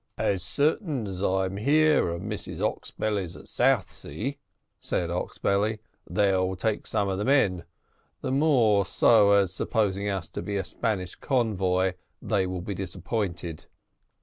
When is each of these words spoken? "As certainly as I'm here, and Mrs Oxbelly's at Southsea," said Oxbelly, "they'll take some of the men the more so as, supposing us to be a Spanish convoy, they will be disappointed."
"As 0.17 0.41
certainly 0.41 1.11
as 1.11 1.21
I'm 1.21 1.57
here, 1.57 2.09
and 2.09 2.23
Mrs 2.23 2.59
Oxbelly's 2.59 3.35
at 3.35 3.47
Southsea," 3.47 4.37
said 4.79 5.11
Oxbelly, 5.11 5.77
"they'll 6.09 6.55
take 6.55 6.87
some 6.87 7.07
of 7.07 7.19
the 7.19 7.23
men 7.23 7.65
the 8.21 8.31
more 8.31 8.83
so 8.83 9.33
as, 9.33 9.53
supposing 9.53 10.09
us 10.09 10.27
to 10.31 10.41
be 10.41 10.55
a 10.55 10.63
Spanish 10.63 11.13
convoy, 11.13 11.93
they 12.19 12.47
will 12.47 12.61
be 12.61 12.73
disappointed." 12.73 13.67